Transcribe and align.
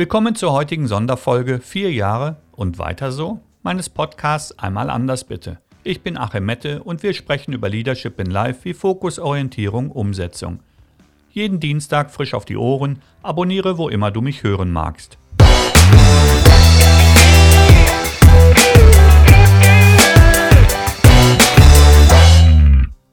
Willkommen 0.00 0.34
zur 0.34 0.52
heutigen 0.52 0.86
Sonderfolge 0.86 1.60
Vier 1.60 1.92
Jahre 1.92 2.36
und 2.52 2.78
weiter 2.78 3.12
so 3.12 3.38
meines 3.62 3.90
Podcasts 3.90 4.58
Einmal 4.58 4.88
anders 4.88 5.24
bitte. 5.24 5.58
Ich 5.84 6.00
bin 6.00 6.16
Achim 6.16 6.46
Mette 6.46 6.82
und 6.82 7.02
wir 7.02 7.12
sprechen 7.12 7.52
über 7.52 7.68
Leadership 7.68 8.18
in 8.18 8.30
Life 8.30 8.60
wie 8.64 8.72
Fokus, 8.72 9.18
Orientierung, 9.18 9.90
Umsetzung. 9.90 10.60
Jeden 11.32 11.60
Dienstag 11.60 12.10
frisch 12.10 12.32
auf 12.32 12.46
die 12.46 12.56
Ohren, 12.56 13.02
abonniere 13.22 13.76
wo 13.76 13.90
immer 13.90 14.10
du 14.10 14.22
mich 14.22 14.42
hören 14.42 14.70
magst. 14.70 15.18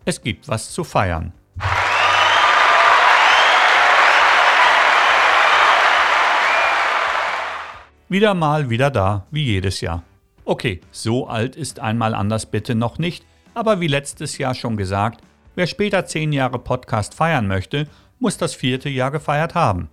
Es 0.06 0.22
gibt 0.22 0.48
was 0.48 0.72
zu 0.72 0.86
feiern. 0.86 1.34
Wieder 8.10 8.34
mal 8.36 8.70
wieder 8.70 8.90
da, 8.90 9.28
wie 9.32 9.44
jedes 9.44 9.82
Jahr. 9.82 10.02
Okay, 10.46 10.80
so 10.92 11.28
alt 11.28 11.58
ist 11.58 11.82
einmal 11.82 12.14
anders 12.14 12.46
bitte 12.46 12.74
noch 12.74 13.00
nicht, 13.00 13.26
aber 13.54 13.82
wie 13.82 13.88
letztes 13.88 14.38
Jahr 14.38 14.54
schon 14.54 14.78
gesagt, 14.78 15.20
wer 15.56 15.68
später 15.68 16.06
10 16.06 16.32
Jahre 16.32 16.58
Podcast 16.58 17.14
feiern 17.14 17.48
möchte, 17.48 17.86
muss 18.20 18.38
das 18.38 18.56
vierte 18.56 18.88
Jahr 18.88 19.12
gefeiert 19.12 19.56
haben. 19.56 19.90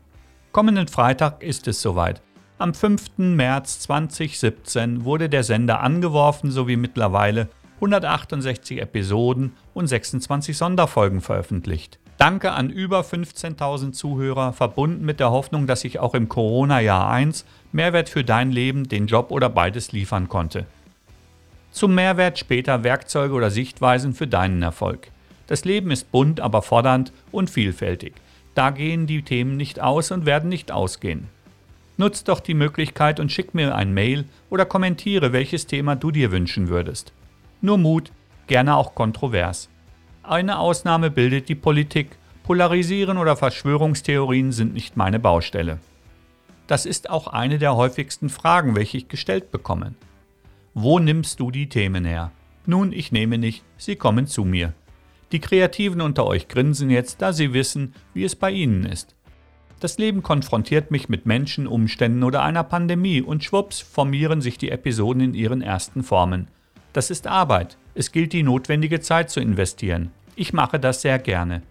Kommenden 0.53 0.87
Freitag 0.87 1.43
ist 1.43 1.67
es 1.67 1.83
soweit. 1.83 2.23
Am 2.59 2.73
5. 2.73 3.19
März 3.19 3.81
2017 3.81 5.05
wurde 5.05 5.29
der 5.29 5.43
Sender 5.43 5.81
angeworfen 5.81 6.53
sowie 6.53 6.77
mittlerweile 6.77 7.49
168 7.77 8.81
Episoden 8.81 9.55
und 9.75 9.89
26 9.89 10.57
Sonderfolgen 10.57 11.21
veröffentlicht. 11.21 11.99
Danke 12.17 12.53
an 12.53 12.71
über 12.71 13.01
15.000 13.01 13.93
Zuhörer, 13.93 14.53
verbunden 14.53 15.05
mit 15.05 15.19
der 15.19 15.31
Hoffnung, 15.33 15.67
dass 15.67 15.85
ich 15.85 15.99
auch 15.99 16.15
im 16.15 16.29
Corona-Jahr 16.29 17.11
1 17.11 17.45
Mehrwert 17.73 18.09
für 18.09 18.23
dein 18.23 18.53
Leben, 18.53 18.89
den 18.89 19.07
Job 19.09 19.33
oder 19.33 19.49
beides 19.49 19.91
liefern 19.91 20.29
konnte. 20.29 20.67
Zum 21.73 21.97
Mehrwert 21.97 22.39
später 22.39 22.85
Werkzeuge 22.85 23.35
oder 23.35 23.51
Sichtweisen 23.51 24.15
für 24.15 24.29
deinen 24.29 24.63
Erfolg. 24.63 25.09
Das 25.49 25.65
Leben 25.65 25.91
ist 25.91 26.13
bunt, 26.13 26.41
aber 26.41 26.63
fordernd 26.63 27.13
und 27.33 27.51
vielfältig. 27.51 28.15
Da 28.55 28.71
gehen 28.71 29.09
die 29.09 29.23
Themen 29.23 29.57
nicht 29.57 29.81
aus 29.81 30.13
und 30.13 30.25
werden 30.25 30.49
nicht 30.49 30.71
ausgehen. 30.71 31.27
Nutz 31.97 32.23
doch 32.23 32.39
die 32.39 32.55
Möglichkeit 32.55 33.19
und 33.19 33.33
schick 33.33 33.55
mir 33.55 33.75
ein 33.75 33.93
Mail 33.93 34.25
oder 34.51 34.65
kommentiere, 34.65 35.33
welches 35.33 35.67
Thema 35.67 35.97
du 35.97 36.13
dir 36.13 36.31
wünschen 36.31 36.69
würdest. 36.69 37.13
Nur 37.61 37.79
Mut, 37.79 38.13
gerne 38.47 38.77
auch 38.77 38.95
kontrovers. 38.95 39.69
Eine 40.27 40.59
Ausnahme 40.59 41.11
bildet 41.11 41.51
die 41.51 41.55
Politik. 41.55 42.17
Polarisieren 42.45 43.19
oder 43.19 43.37
Verschwörungstheorien 43.37 44.53
sind 44.53 44.73
nicht 44.73 44.97
meine 44.97 45.19
Baustelle. 45.19 45.79
Das 46.67 46.87
ist 46.87 47.11
auch 47.11 47.27
eine 47.27 47.59
der 47.59 47.77
häufigsten 47.77 48.31
Fragen, 48.31 48.75
welche 48.75 48.97
ich 48.97 49.09
gestellt 49.09 49.51
bekomme. 49.51 49.93
Wo 50.73 50.99
nimmst 50.99 51.41
du 51.41 51.51
die 51.51 51.69
Themen 51.69 52.07
her? 52.07 52.33
Nun, 52.65 52.91
ich 52.93 53.13
nehme 53.13 53.37
nicht, 53.37 53.65
sie 53.77 53.97
kommen 53.97 54.27
zu 54.27 54.47
mir. 54.47 54.73
Die 55.31 55.41
Kreativen 55.41 56.01
unter 56.01 56.25
euch 56.25 56.49
grinsen 56.49 56.89
jetzt, 56.89 57.21
da 57.21 57.35
sie 57.35 57.53
wissen, 57.53 57.93
wie 58.15 58.25
es 58.25 58.35
bei 58.35 58.51
ihnen 58.51 58.87
ist. 58.87 59.15
Das 59.81 59.99
Leben 59.99 60.23
konfrontiert 60.23 60.91
mich 60.91 61.11
mit 61.11 61.27
Menschen, 61.27 61.67
Umständen 61.67 62.23
oder 62.23 62.43
einer 62.43 62.65
Pandemie 62.65 63.21
und 63.21 63.45
schwupps 63.45 63.81
formieren 63.81 64.41
sich 64.41 64.57
die 64.57 64.71
Episoden 64.71 65.21
in 65.21 65.35
ihren 65.35 65.61
ersten 65.61 66.03
Formen. 66.03 66.49
Das 66.95 67.11
ist 67.11 67.27
Arbeit. 67.27 67.77
Es 67.95 68.11
gilt 68.11 68.33
die 68.33 68.43
notwendige 68.43 69.01
Zeit 69.01 69.31
zu 69.31 69.41
investieren. 69.41 70.11
Ich 70.35 70.53
mache 70.53 70.81
das 70.81 71.03
sehr 71.03 71.19
gerne. 71.19 71.63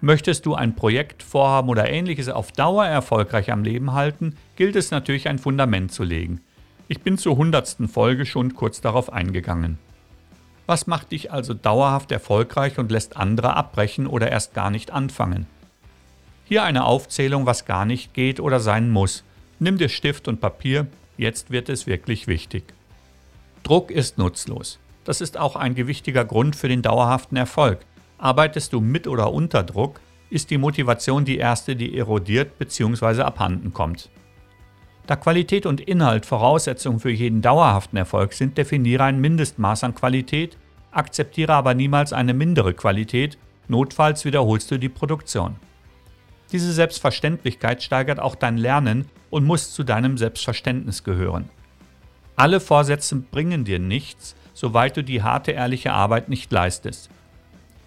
Möchtest 0.00 0.44
du 0.46 0.56
ein 0.56 0.74
Projekt, 0.74 1.22
Vorhaben 1.22 1.68
oder 1.68 1.88
ähnliches 1.88 2.28
auf 2.28 2.50
Dauer 2.50 2.84
erfolgreich 2.84 3.52
am 3.52 3.62
Leben 3.62 3.92
halten, 3.92 4.34
gilt 4.56 4.74
es 4.74 4.90
natürlich 4.90 5.28
ein 5.28 5.38
Fundament 5.38 5.92
zu 5.92 6.02
legen. 6.02 6.40
Ich 6.88 7.02
bin 7.02 7.16
zur 7.16 7.36
hundertsten 7.36 7.88
Folge 7.88 8.26
schon 8.26 8.54
kurz 8.54 8.80
darauf 8.80 9.12
eingegangen. 9.12 9.78
Was 10.66 10.88
macht 10.88 11.12
dich 11.12 11.30
also 11.30 11.54
dauerhaft 11.54 12.10
erfolgreich 12.10 12.78
und 12.78 12.90
lässt 12.90 13.16
andere 13.16 13.54
abbrechen 13.54 14.08
oder 14.08 14.30
erst 14.30 14.54
gar 14.54 14.70
nicht 14.70 14.90
anfangen? 14.90 15.46
Hier 16.44 16.64
eine 16.64 16.84
Aufzählung, 16.84 17.46
was 17.46 17.64
gar 17.64 17.84
nicht 17.84 18.14
geht 18.14 18.40
oder 18.40 18.58
sein 18.58 18.90
muss. 18.90 19.22
Nimm 19.60 19.78
dir 19.78 19.88
Stift 19.88 20.26
und 20.26 20.40
Papier, 20.40 20.88
jetzt 21.16 21.52
wird 21.52 21.68
es 21.68 21.86
wirklich 21.86 22.26
wichtig. 22.26 22.64
Druck 23.62 23.92
ist 23.92 24.18
nutzlos. 24.18 24.80
Das 25.04 25.20
ist 25.20 25.36
auch 25.38 25.56
ein 25.56 25.74
gewichtiger 25.74 26.24
Grund 26.24 26.54
für 26.56 26.68
den 26.68 26.82
dauerhaften 26.82 27.36
Erfolg. 27.36 27.80
Arbeitest 28.18 28.72
du 28.72 28.80
mit 28.80 29.08
oder 29.08 29.32
unter 29.32 29.62
Druck, 29.62 30.00
ist 30.30 30.50
die 30.50 30.58
Motivation 30.58 31.24
die 31.24 31.38
erste, 31.38 31.76
die 31.76 31.98
erodiert 31.98 32.58
bzw. 32.58 33.22
abhanden 33.22 33.72
kommt. 33.72 34.10
Da 35.06 35.16
Qualität 35.16 35.66
und 35.66 35.80
Inhalt 35.80 36.24
Voraussetzungen 36.24 37.00
für 37.00 37.10
jeden 37.10 37.42
dauerhaften 37.42 37.98
Erfolg 37.98 38.32
sind, 38.32 38.56
definiere 38.56 39.04
ein 39.04 39.20
Mindestmaß 39.20 39.84
an 39.84 39.94
Qualität, 39.94 40.56
akzeptiere 40.92 41.52
aber 41.52 41.74
niemals 41.74 42.12
eine 42.12 42.34
mindere 42.34 42.72
Qualität, 42.72 43.36
notfalls 43.66 44.24
wiederholst 44.24 44.70
du 44.70 44.78
die 44.78 44.88
Produktion. 44.88 45.56
Diese 46.52 46.72
Selbstverständlichkeit 46.72 47.82
steigert 47.82 48.20
auch 48.20 48.36
dein 48.36 48.58
Lernen 48.58 49.06
und 49.30 49.44
muss 49.44 49.72
zu 49.72 49.82
deinem 49.82 50.18
Selbstverständnis 50.18 51.02
gehören. 51.02 51.48
Alle 52.36 52.60
Vorsätze 52.60 53.16
bringen 53.16 53.64
dir 53.64 53.78
nichts, 53.78 54.36
soweit 54.54 54.96
du 54.96 55.02
die 55.02 55.22
harte, 55.22 55.52
ehrliche 55.52 55.92
Arbeit 55.92 56.28
nicht 56.28 56.50
leistest. 56.52 57.10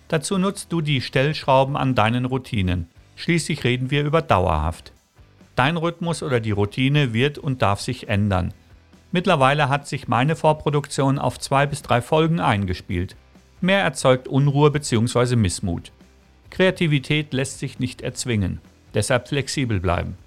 Dazu 0.08 0.38
nutzt 0.38 0.72
du 0.72 0.82
die 0.82 1.02
Stellschrauben 1.02 1.76
an 1.76 1.96
deinen 1.96 2.26
Routinen. 2.26 2.88
Schließlich 3.16 3.64
reden 3.64 3.92
wir 3.92 4.04
über 4.04 4.22
dauerhaft. 4.22 4.92
Dein 5.56 5.78
Rhythmus 5.78 6.22
oder 6.22 6.40
die 6.40 6.52
Routine 6.52 7.14
wird 7.14 7.38
und 7.38 7.62
darf 7.62 7.82
sich 7.82 8.10
ändern. 8.10 8.54
Mittlerweile 9.12 9.70
hat 9.70 9.88
sich 9.88 10.08
meine 10.08 10.36
Vorproduktion 10.36 11.18
auf 11.18 11.40
zwei 11.40 11.66
bis 11.66 11.82
drei 11.82 12.02
Folgen 12.02 12.40
eingespielt. 12.40 13.16
Mehr 13.62 13.82
erzeugt 13.82 14.28
Unruhe 14.28 14.70
bzw. 14.72 15.38
Missmut. 15.38 15.92
Kreativität 16.50 17.34
lässt 17.34 17.60
sich 17.60 17.80
nicht 17.80 18.02
erzwingen, 18.02 18.60
deshalb 18.94 19.30
flexibel 19.30 19.80
bleiben. 19.80 20.18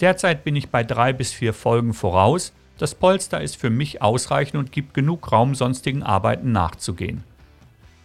Derzeit 0.00 0.42
bin 0.42 0.56
ich 0.56 0.68
bei 0.68 0.82
drei 0.82 1.12
bis 1.12 1.32
vier 1.32 1.54
Folgen 1.54 1.94
voraus 1.94 2.52
das 2.82 2.96
Polster 2.96 3.40
ist 3.40 3.56
für 3.56 3.70
mich 3.70 4.02
ausreichend 4.02 4.56
und 4.56 4.72
gibt 4.72 4.92
genug 4.92 5.30
Raum, 5.30 5.54
sonstigen 5.54 6.02
Arbeiten 6.02 6.50
nachzugehen. 6.50 7.22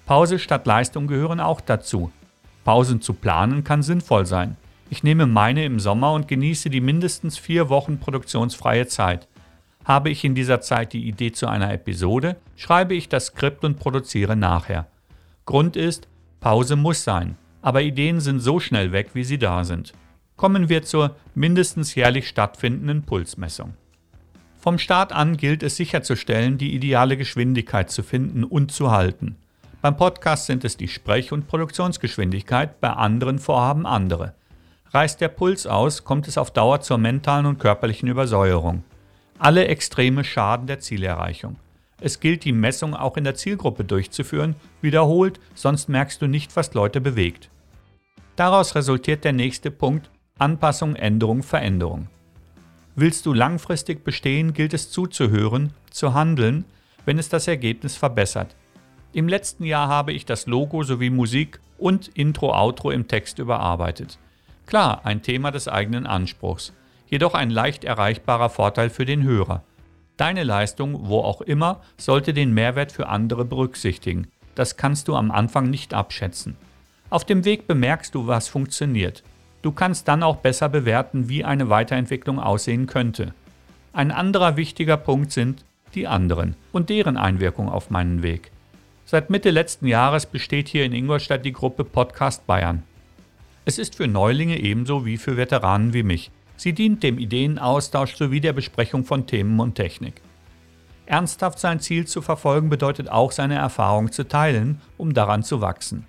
Pause 0.05 0.38
statt 0.38 0.67
Leistung 0.67 1.07
gehören 1.07 1.39
auch 1.39 1.61
dazu. 1.61 2.11
Pausen 2.63 3.01
zu 3.01 3.15
planen 3.15 3.63
kann 3.63 3.81
sinnvoll 3.81 4.27
sein. 4.27 4.55
Ich 4.91 5.01
nehme 5.01 5.25
meine 5.25 5.65
im 5.65 5.79
Sommer 5.79 6.13
und 6.13 6.27
genieße 6.27 6.69
die 6.69 6.79
mindestens 6.79 7.39
vier 7.39 7.69
Wochen 7.69 7.97
produktionsfreie 7.97 8.85
Zeit. 8.85 9.27
Habe 9.83 10.11
ich 10.11 10.23
in 10.23 10.35
dieser 10.35 10.61
Zeit 10.61 10.94
die 10.94 11.07
Idee 11.07 11.31
zu 11.31 11.47
einer 11.47 11.73
Episode, 11.73 12.35
schreibe 12.55 12.94
ich 12.94 13.09
das 13.09 13.25
Skript 13.25 13.65
und 13.65 13.79
produziere 13.79 14.35
nachher. 14.35 14.85
Grund 15.47 15.75
ist, 15.75 16.07
Pause 16.39 16.75
muss 16.75 17.03
sein, 17.03 17.35
aber 17.63 17.81
Ideen 17.81 18.19
sind 18.19 18.41
so 18.41 18.59
schnell 18.59 18.91
weg, 18.91 19.09
wie 19.13 19.23
sie 19.23 19.39
da 19.39 19.63
sind. 19.63 19.94
Kommen 20.35 20.69
wir 20.69 20.83
zur 20.83 21.15
mindestens 21.33 21.95
jährlich 21.95 22.27
stattfindenden 22.27 23.01
Pulsmessung. 23.01 23.73
Vom 24.59 24.79
Start 24.79 25.13
an 25.13 25.38
gilt 25.38 25.62
es 25.63 25.75
sicherzustellen, 25.75 26.57
die 26.57 26.73
ideale 26.73 27.16
Geschwindigkeit 27.16 27.91
zu 27.91 28.01
finden 28.03 28.44
und 28.44 28.72
zu 28.72 28.91
halten. 28.91 29.38
Beim 29.81 29.95
Podcast 29.95 30.47
sind 30.47 30.66
es 30.66 30.75
die 30.75 30.88
Sprech- 30.88 31.31
und 31.31 31.47
Produktionsgeschwindigkeit, 31.47 32.81
bei 32.81 32.90
anderen 32.90 33.38
Vorhaben 33.38 33.85
andere. 33.85 34.34
Reißt 34.91 35.22
der 35.22 35.28
Puls 35.28 35.68
aus, 35.68 36.03
kommt 36.03 36.28
es 36.28 36.38
auf 36.38 36.51
Dauer 36.51 36.81
zur 36.81 36.97
mentalen 36.97 37.45
und 37.45 37.59
körperlichen 37.59 38.09
Übersäuerung. 38.09 38.84
Alle 39.38 39.68
Extreme 39.68 40.23
schaden 40.23 40.66
der 40.66 40.79
Zielerreichung. 40.79 41.57
Es 42.01 42.19
gilt, 42.19 42.44
die 42.44 42.51
Messung 42.51 42.95
auch 42.95 43.18
in 43.18 43.24
der 43.24 43.35
Zielgruppe 43.35 43.84
durchzuführen, 43.84 44.56
wiederholt, 44.81 45.39
sonst 45.53 45.89
merkst 45.89 46.22
du 46.22 46.28
nicht, 46.28 46.56
was 46.56 46.74
Leute 46.74 47.00
bewegt. 47.00 47.50
Daraus 48.36 48.75
resultiert 48.75 49.24
der 49.24 49.33
nächste 49.33 49.69
Punkt 49.69 50.10
Anpassung, 50.39 50.95
Änderung, 50.95 51.44
Veränderung. 51.44 52.07
Willst 52.99 53.27
du 53.27 53.33
langfristig 53.33 54.03
bestehen, 54.03 54.53
gilt 54.53 54.73
es 54.73 54.89
zuzuhören, 54.89 55.71
zu 55.91 56.15
handeln, 56.15 56.65
wenn 57.05 57.19
es 57.19 57.29
das 57.29 57.47
Ergebnis 57.47 57.95
verbessert. 57.95 58.55
Im 59.13 59.27
letzten 59.27 59.65
Jahr 59.65 59.88
habe 59.88 60.13
ich 60.13 60.25
das 60.25 60.47
Logo 60.47 60.81
sowie 60.81 61.11
Musik 61.11 61.59
und 61.77 62.07
Intro-Outro 62.07 62.89
im 62.89 63.07
Text 63.07 63.38
überarbeitet. 63.38 64.17
Klar, 64.65 65.05
ein 65.05 65.21
Thema 65.21 65.51
des 65.51 65.67
eigenen 65.67 66.07
Anspruchs, 66.07 66.73
jedoch 67.07 67.35
ein 67.35 67.51
leicht 67.51 67.83
erreichbarer 67.83 68.49
Vorteil 68.49 68.89
für 68.89 69.05
den 69.05 69.21
Hörer. 69.21 69.61
Deine 70.17 70.43
Leistung, 70.43 71.07
wo 71.07 71.19
auch 71.19 71.41
immer, 71.41 71.83
sollte 71.97 72.33
den 72.33 72.51
Mehrwert 72.51 72.91
für 72.91 73.09
andere 73.09 73.45
berücksichtigen. 73.45 74.25
Das 74.55 74.75
kannst 74.75 75.07
du 75.07 75.15
am 75.15 75.29
Anfang 75.29 75.69
nicht 75.69 75.93
abschätzen. 75.93 76.57
Auf 77.11 77.25
dem 77.25 77.45
Weg 77.45 77.67
bemerkst 77.67 78.15
du, 78.15 78.25
was 78.25 78.47
funktioniert. 78.47 79.21
Du 79.67 79.73
kannst 79.73 80.07
dann 80.07 80.23
auch 80.23 80.37
besser 80.37 80.69
bewerten, 80.69 81.27
wie 81.27 81.43
eine 81.43 81.67
Weiterentwicklung 81.67 82.39
aussehen 82.39 82.87
könnte. 82.87 83.33
Ein 83.91 84.13
anderer 84.13 84.55
wichtiger 84.55 84.95
Punkt 84.95 85.33
sind 85.33 85.65
die 85.93 86.07
anderen 86.07 86.55
und 86.71 86.89
deren 86.89 87.17
Einwirkung 87.17 87.67
auf 87.67 87.89
meinen 87.89 88.23
Weg. 88.23 88.51
Seit 89.03 89.29
Mitte 89.29 89.49
letzten 89.49 89.85
Jahres 89.85 90.25
besteht 90.25 90.69
hier 90.69 90.85
in 90.85 90.93
Ingolstadt 90.93 91.43
die 91.43 91.51
Gruppe 91.51 91.83
Podcast 91.83 92.47
Bayern. 92.47 92.83
Es 93.65 93.77
ist 93.77 93.95
für 93.95 94.07
Neulinge 94.07 94.57
ebenso 94.57 95.05
wie 95.05 95.17
für 95.17 95.35
Veteranen 95.35 95.91
wie 95.91 96.03
mich 96.03 96.31
Sie 96.55 96.71
dient 96.71 97.03
dem 97.03 97.19
Ideenaustausch 97.19 98.15
sowie 98.15 98.39
der 98.39 98.53
Besprechung 98.53 99.03
von 99.03 99.27
Themen 99.27 99.59
und 99.59 99.75
Technik. 99.75 100.21
Ernsthaft 101.07 101.59
sein 101.59 101.81
Ziel 101.81 102.07
zu 102.07 102.21
verfolgen 102.21 102.69
bedeutet 102.69 103.09
auch 103.09 103.33
seine 103.33 103.55
Erfahrung 103.55 104.13
zu 104.13 104.29
teilen, 104.29 104.79
um 104.95 105.13
daran 105.13 105.43
zu 105.43 105.59
wachsen. 105.59 106.07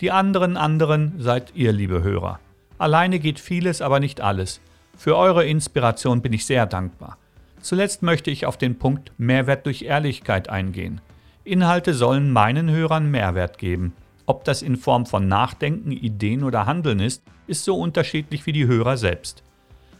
Die 0.00 0.10
anderen 0.10 0.56
anderen 0.56 1.20
seid 1.20 1.52
ihr, 1.54 1.70
liebe 1.70 2.02
Hörer. 2.02 2.40
Alleine 2.80 3.18
geht 3.18 3.38
vieles, 3.38 3.82
aber 3.82 4.00
nicht 4.00 4.22
alles. 4.22 4.58
Für 4.96 5.14
eure 5.14 5.44
Inspiration 5.44 6.22
bin 6.22 6.32
ich 6.32 6.46
sehr 6.46 6.64
dankbar. 6.64 7.18
Zuletzt 7.60 8.02
möchte 8.02 8.30
ich 8.30 8.46
auf 8.46 8.56
den 8.56 8.78
Punkt 8.78 9.12
Mehrwert 9.18 9.66
durch 9.66 9.82
Ehrlichkeit 9.82 10.48
eingehen. 10.48 11.02
Inhalte 11.44 11.92
sollen 11.92 12.30
meinen 12.30 12.70
Hörern 12.70 13.10
Mehrwert 13.10 13.58
geben. 13.58 13.92
Ob 14.24 14.44
das 14.44 14.62
in 14.62 14.76
Form 14.76 15.04
von 15.04 15.28
Nachdenken, 15.28 15.92
Ideen 15.92 16.42
oder 16.42 16.64
Handeln 16.64 17.00
ist, 17.00 17.22
ist 17.46 17.64
so 17.64 17.78
unterschiedlich 17.78 18.46
wie 18.46 18.52
die 18.52 18.66
Hörer 18.66 18.96
selbst. 18.96 19.42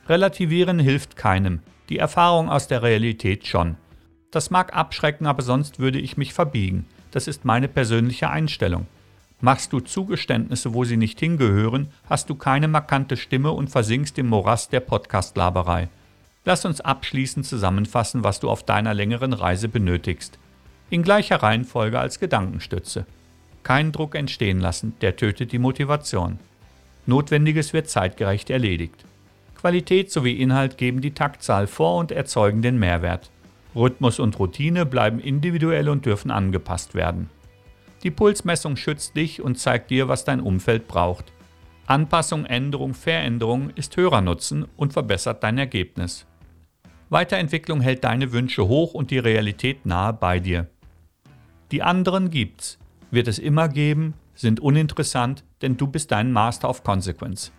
Relativieren 0.09 0.79
hilft 0.79 1.17
keinem, 1.17 1.61
die 1.91 1.99
Erfahrung 1.99 2.49
aus 2.49 2.67
der 2.67 2.83
Realität 2.83 3.47
schon. 3.47 3.77
Das 4.31 4.49
mag 4.49 4.75
abschrecken, 4.75 5.27
aber 5.27 5.43
sonst 5.43 5.81
würde 5.81 5.99
ich 5.99 6.17
mich 6.17 6.33
verbiegen. 6.33 6.87
Das 7.11 7.29
ist 7.29 7.45
meine 7.45 7.69
persönliche 7.69 8.31
Einstellung. 8.31 8.87
Machst 9.43 9.73
du 9.73 9.81
Zugeständnisse, 9.81 10.75
wo 10.75 10.85
sie 10.85 10.99
nicht 10.99 11.19
hingehören, 11.19 11.89
hast 12.11 12.29
du 12.29 12.35
keine 12.35 12.69
markante 12.69 13.17
Stimme 13.17 13.53
und 13.53 13.71
versinkst 13.71 14.19
im 14.19 14.29
Morast 14.29 14.71
der 14.73 14.81
Podcast-Laberei. 14.81 15.89
Lass 16.45 16.67
uns 16.67 16.83
abschließend 16.83 17.47
zusammenfassen, 17.47 18.23
was 18.23 18.41
du 18.41 18.51
auf 18.51 18.65
deiner 18.65 18.93
längeren 18.93 19.33
Reise 19.33 19.69
benötigst. 19.69 20.39
In 20.91 21.03
gleicher 21.03 21.37
Reihenfolge 21.37 21.99
als 21.99 22.21
Gedankenstütze. 22.21 23.07
Keinen 23.63 23.93
Druck 23.93 24.15
entstehen 24.15 24.61
lassen, 24.61 24.95
der 25.01 25.17
tötet 25.17 25.53
die 25.53 25.59
Motivation. 25.59 26.39
Notwendiges 27.07 27.73
wird 27.73 27.89
zeitgerecht 27.89 28.51
erledigt. 28.51 29.05
Qualität 29.55 30.11
sowie 30.11 30.35
Inhalt 30.35 30.77
geben 30.77 31.01
die 31.01 31.13
Taktzahl 31.13 31.67
vor 31.67 31.97
und 31.97 32.13
erzeugen 32.13 32.61
den 32.61 32.79
Mehrwert. 32.79 33.31
Rhythmus 33.75 34.19
und 34.19 34.39
Routine 34.39 34.85
bleiben 34.85 35.19
individuell 35.19 35.89
und 35.89 36.05
dürfen 36.05 36.31
angepasst 36.31 36.95
werden. 36.95 37.31
Die 38.03 38.11
Pulsmessung 38.11 38.77
schützt 38.77 39.17
dich 39.17 39.43
und 39.43 39.59
zeigt 39.59 39.91
dir, 39.91 40.09
was 40.09 40.25
dein 40.25 40.41
Umfeld 40.41 40.89
braucht. 40.89 41.33
Anpassung, 41.87 42.47
Änderung, 42.47 42.95
Veränderung 42.95 43.71
ist 43.71 43.97
Hörernutzen 43.97 44.67
und 44.77 44.93
verbessert 44.93 45.43
dein 45.43 45.59
Ergebnis. 45.59 46.27
Weiterentwicklung 47.11 47.81
hält 47.81 48.05
deine 48.05 48.33
Wünsche 48.33 48.69
hoch 48.69 48.95
und 48.95 49.11
die 49.11 49.19
Realität 49.19 49.85
nahe 49.85 50.13
bei 50.13 50.39
dir. 50.39 50.69
Die 51.73 51.83
anderen 51.83 52.31
gibt's, 52.31 52.79
wird 53.11 53.29
es 53.29 53.39
immer 53.39 53.69
geben, 53.69 54.15
sind 54.35 54.61
uninteressant, 54.61 55.45
denn 55.61 55.77
du 55.77 55.87
bist 55.87 56.13
dein 56.13 56.33
Master 56.33 56.71
of 56.71 56.85
Consequence. 56.85 57.53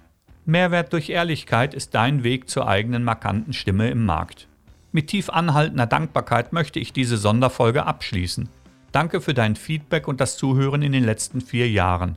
Mehrwert 0.45 0.91
durch 0.93 1.09
Ehrlichkeit 1.09 1.73
ist 1.73 1.93
dein 1.93 2.23
Weg 2.23 2.49
zur 2.49 2.67
eigenen 2.67 3.03
markanten 3.03 3.53
Stimme 3.53 3.89
im 3.89 4.05
Markt. 4.05 4.47
Mit 4.91 5.07
tief 5.07 5.29
anhaltender 5.29 5.85
Dankbarkeit 5.85 6.51
möchte 6.51 6.79
ich 6.79 6.93
diese 6.93 7.17
Sonderfolge 7.17 7.85
abschließen. 7.85 8.49
Danke 8.91 9.21
für 9.21 9.33
dein 9.33 9.55
Feedback 9.55 10.07
und 10.07 10.19
das 10.19 10.37
Zuhören 10.37 10.81
in 10.81 10.91
den 10.91 11.05
letzten 11.05 11.39
vier 11.39 11.69
Jahren. 11.69 12.15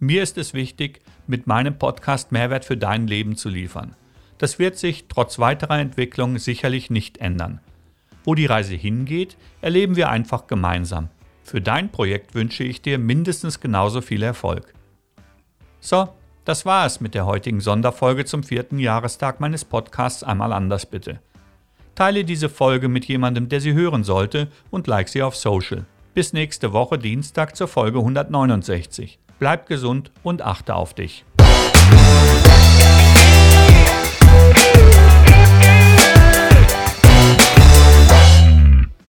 Mir 0.00 0.24
ist 0.24 0.36
es 0.36 0.52
wichtig, 0.52 1.00
mit 1.28 1.46
meinem 1.46 1.78
Podcast 1.78 2.32
Mehrwert 2.32 2.64
für 2.64 2.76
dein 2.76 3.06
Leben 3.06 3.36
zu 3.36 3.48
liefern. 3.48 3.94
Das 4.38 4.58
wird 4.58 4.76
sich 4.76 5.06
trotz 5.08 5.38
weiterer 5.38 5.78
Entwicklungen 5.78 6.38
sicherlich 6.38 6.90
nicht 6.90 7.18
ändern. 7.18 7.60
Wo 8.24 8.34
die 8.34 8.46
Reise 8.46 8.74
hingeht, 8.74 9.36
erleben 9.60 9.94
wir 9.94 10.08
einfach 10.08 10.48
gemeinsam. 10.48 11.08
Für 11.44 11.60
dein 11.60 11.92
Projekt 11.92 12.34
wünsche 12.34 12.64
ich 12.64 12.82
dir 12.82 12.98
mindestens 12.98 13.60
genauso 13.60 14.00
viel 14.00 14.24
Erfolg. 14.24 14.74
So, 15.78 16.08
das 16.44 16.66
war 16.66 16.84
es 16.84 17.00
mit 17.00 17.14
der 17.14 17.26
heutigen 17.26 17.60
Sonderfolge 17.60 18.24
zum 18.24 18.42
vierten 18.42 18.80
Jahrestag 18.80 19.38
meines 19.38 19.64
Podcasts 19.64 20.24
Einmal 20.24 20.52
anders 20.52 20.86
bitte. 20.86 21.20
Teile 21.94 22.24
diese 22.24 22.48
Folge 22.48 22.88
mit 22.88 23.04
jemandem, 23.04 23.48
der 23.48 23.60
sie 23.60 23.74
hören 23.74 24.02
sollte 24.02 24.48
und 24.72 24.88
like 24.88 25.08
sie 25.08 25.22
auf 25.22 25.36
Social. 25.36 25.84
Bis 26.14 26.34
nächste 26.34 26.74
Woche 26.74 26.98
Dienstag 26.98 27.56
zur 27.56 27.68
Folge 27.68 28.00
169. 28.00 29.18
Bleib 29.38 29.66
gesund 29.66 30.12
und 30.22 30.42
achte 30.42 30.74
auf 30.74 30.92
dich. 30.92 31.24